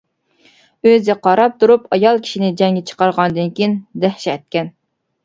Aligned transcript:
ئۆزى 0.91 1.15
قاراپ 1.27 1.59
تۇرۇپ 1.63 1.83
ئايال 1.97 2.21
كىشىنى 2.23 2.49
جەڭگە 2.63 2.83
چىقارغاندىن 2.93 3.53
كىيىن 3.61 3.77
دەھشەتكەن! 4.07 4.73